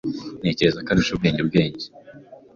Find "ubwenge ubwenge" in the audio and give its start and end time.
1.13-1.85